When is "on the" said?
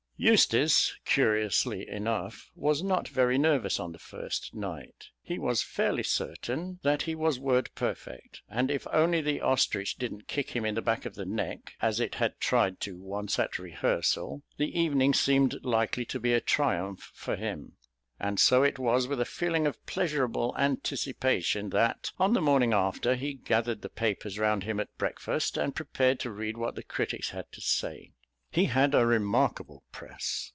3.79-3.97, 22.19-22.41